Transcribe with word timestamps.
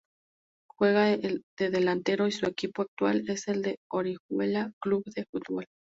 Juega 0.67 1.15
de 1.15 1.41
delantero 1.59 2.25
y 2.27 2.31
su 2.31 2.47
equipo 2.47 2.81
actual 2.81 3.29
es 3.29 3.47
el 3.47 3.75
Orihuela 3.91 4.71
Club 4.81 5.03
de 5.13 5.25
Fútbol. 5.31 5.67